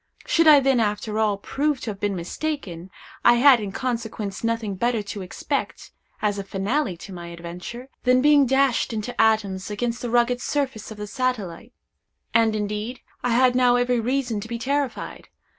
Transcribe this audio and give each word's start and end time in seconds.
Should 0.25 0.47
I 0.47 0.59
then, 0.59 0.79
after 0.79 1.19
all, 1.19 1.37
prove 1.37 1.79
to 1.81 1.91
have 1.91 1.99
been 1.99 2.15
mistaken, 2.15 2.89
I 3.23 3.35
had 3.35 3.59
in 3.59 3.71
consequence 3.71 4.43
nothing 4.43 4.73
better 4.73 5.03
to 5.03 5.21
expect, 5.21 5.91
as 6.23 6.39
a 6.39 6.43
finale 6.43 6.97
to 6.97 7.13
my 7.13 7.27
adventure, 7.27 7.87
than 8.01 8.19
being 8.19 8.47
dashed 8.47 8.93
into 8.93 9.13
atoms 9.21 9.69
against 9.69 10.01
the 10.01 10.09
rugged 10.09 10.41
surface 10.41 10.89
of 10.89 10.97
the 10.97 11.05
satellite. 11.05 11.71
And, 12.33 12.55
indeed, 12.55 13.01
I 13.23 13.29
had 13.33 13.53
now 13.53 13.75
every 13.75 13.99
reason 13.99 14.39
to 14.39 14.47
be 14.47 14.57
terrified. 14.57 15.27